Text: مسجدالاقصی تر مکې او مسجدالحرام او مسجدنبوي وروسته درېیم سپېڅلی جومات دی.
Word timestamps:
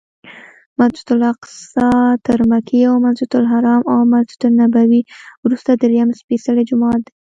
مسجدالاقصی 0.79 1.85
تر 2.25 2.39
مکې 2.51 2.79
او 2.89 2.95
مسجدالحرام 3.07 3.81
او 3.93 3.99
مسجدنبوي 4.13 5.01
وروسته 5.43 5.69
درېیم 5.81 6.09
سپېڅلی 6.19 6.63
جومات 6.69 6.99
دی. 7.05 7.13